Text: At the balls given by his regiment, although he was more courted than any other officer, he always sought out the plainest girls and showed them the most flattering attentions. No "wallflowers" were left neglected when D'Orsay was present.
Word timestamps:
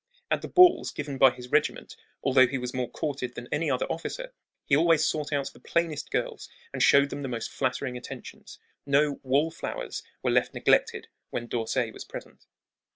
At 0.31 0.41
the 0.41 0.47
balls 0.47 0.89
given 0.89 1.19
by 1.19 1.29
his 1.29 1.49
regiment, 1.49 1.95
although 2.23 2.47
he 2.47 2.57
was 2.57 2.73
more 2.73 2.89
courted 2.89 3.35
than 3.35 3.47
any 3.51 3.69
other 3.69 3.85
officer, 3.85 4.33
he 4.65 4.75
always 4.75 5.05
sought 5.05 5.31
out 5.31 5.53
the 5.53 5.59
plainest 5.59 6.09
girls 6.09 6.49
and 6.73 6.81
showed 6.81 7.11
them 7.11 7.21
the 7.21 7.27
most 7.27 7.51
flattering 7.51 7.95
attentions. 7.95 8.57
No 8.83 9.19
"wallflowers" 9.21 10.01
were 10.23 10.31
left 10.31 10.55
neglected 10.55 11.07
when 11.29 11.45
D'Orsay 11.45 11.91
was 11.91 12.03
present. 12.03 12.47